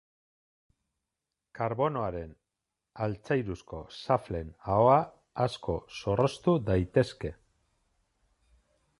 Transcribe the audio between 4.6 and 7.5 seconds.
ahoa asko zorroztu daitezke.